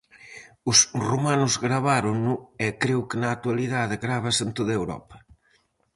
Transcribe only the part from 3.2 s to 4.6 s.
na actualidade grávase en